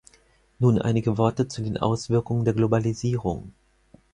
[0.57, 3.53] Nun einige Worte zu den Auswirkungen der Globalisierung.